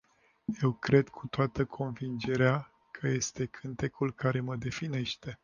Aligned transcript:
Eu 0.61 0.73
cred 0.73 1.09
cu 1.09 1.27
toată 1.27 1.65
convingerea 1.65 2.71
că 2.91 3.07
este 3.07 3.45
cântecul 3.45 4.13
care 4.13 4.39
mă 4.41 4.55
definește. 4.55 5.39